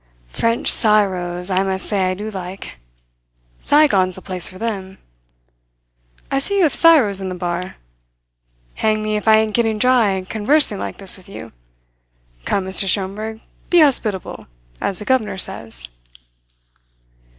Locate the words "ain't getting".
9.37-9.77